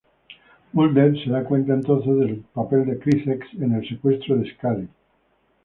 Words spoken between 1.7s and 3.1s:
entonces del papel de